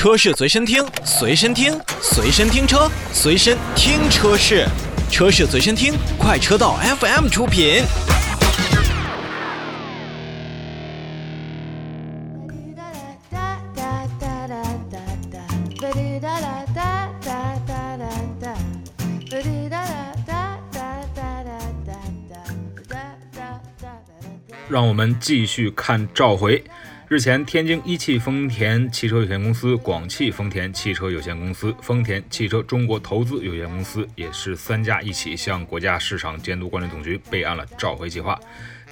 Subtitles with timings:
[0.00, 4.66] 车市随身听，随身听，随身听车，随身听车市，
[5.10, 7.82] 车市随身听，快车道 FM 出品。
[24.66, 26.64] 让我们继续看召回。
[27.10, 38.38] 日前，天津一汽丰田汽车有限公司、广汽丰田汽车有限公司、丰田汽车中国投资有限公司也是三家一起向国家市场监督管理总局备案了召回计划，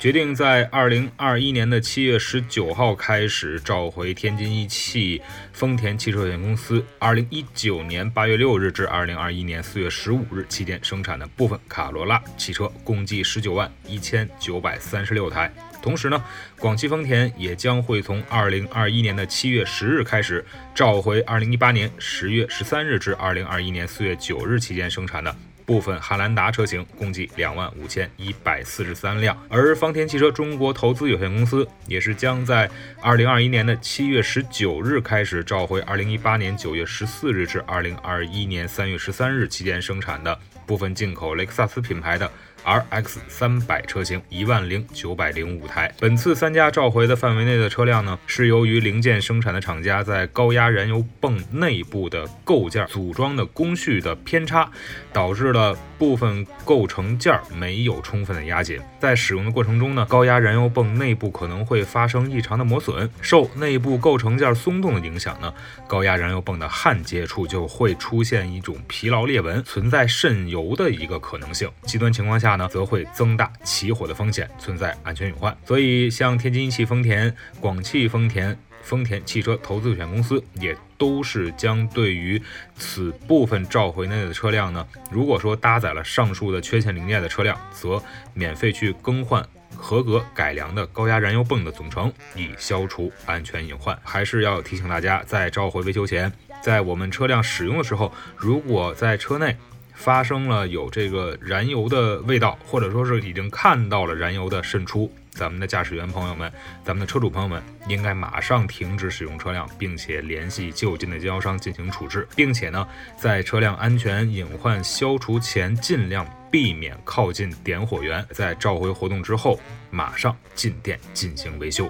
[0.00, 15.48] 决定在二零二一年的七月十九号开始召回天津一汽丰田汽车有限公司二零一九年八月六日至二零二一年四月十五日期间生产的部分卡罗拉汽车，共计十九万一千九百三十六台。
[15.80, 16.20] 同时呢，
[16.58, 20.42] 广汽丰田也将会从二零二一年的七月十日开始
[20.74, 25.36] 召回二零一八年十月十三日至二零二一年四月九日期间生产的
[25.68, 29.36] 部分汉兰达车型，共计两万五千一百四十三辆。
[29.50, 32.70] 而丰田汽车中国投资有限公司也是将在
[33.02, 42.30] 二零二一年的七月十九日开始召回二零一八年九月十四日至二零二一年三月十三日期间生产的部分进口雷克萨斯品牌的。
[42.64, 45.90] R X 三百车型一万零九百零五台。
[46.00, 54.70] 本次三家召回的范围内的车辆呢，是由于零件生产的厂家在高压燃油泵内部的构件组装的工序的偏差，
[55.12, 55.57] 导致了
[55.96, 58.80] 部分构成件没有充分的压紧。
[58.98, 63.08] 在使用的过程中呢，高压燃油泵内部可能会发生异常的磨损。
[63.20, 65.54] 受内部构成件松动的影响呢，
[65.86, 71.70] 高压燃油泵的焊接处就会出现一种疲劳裂纹，存在渗油的一个可能性。
[71.82, 72.48] 极端情况下。
[72.58, 75.56] 呢，则会增大起火的风险，存在安全隐患。
[75.64, 82.40] 所以，像天津一汽丰田、广汽丰田、丰田汽车投资有限公司，也都是将对于
[82.76, 88.02] 此部分召回内的车辆呢，如果说搭载了上述的缺陷零件的车辆，则
[88.34, 93.98] 免费去更换合格改良的高压燃油泵的总成，以消除安全隐患。
[94.02, 96.32] 还是要提醒大家，在召回维修前，
[96.62, 99.56] 在我们车辆使用的时候，如果在车内。
[99.94, 112.84] 发生了有这个燃油的味道，或者说是已经看到了燃油的渗出，咱们的驾驶员朋友们，咱们的车主朋友们，应该马上停止使用车辆，并且联系就近的经销商进行处置，并且呢，
[113.16, 119.60] 在车辆安全隐患消除前，尽量避免靠近点火源，在召回活动之后，
[119.92, 121.88] 马上进店进行维修。